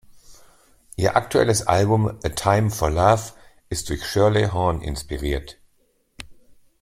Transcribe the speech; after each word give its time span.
Ihr 0.95 1.15
aktuelles 1.15 1.67
Album 1.67 2.07
"A 2.07 2.29
Time 2.29 2.71
for 2.71 2.89
Love" 2.89 3.33
ist 3.69 3.89
durch 3.89 4.03
Shirley 4.03 4.47
Horn 4.47 4.81
inspiriert. 4.81 5.59